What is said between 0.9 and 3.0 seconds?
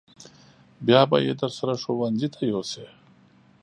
به یې درسره ښوونځي ته یوسې.